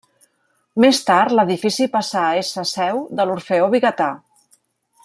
Més 0.83 1.01
tard 1.09 1.35
l'edifici 1.39 1.87
passà 1.97 2.25
a 2.29 2.33
ésser 2.41 2.67
seu 2.73 3.05
de 3.21 3.29
l'orfeó 3.31 3.71
Vigatà. 3.77 4.11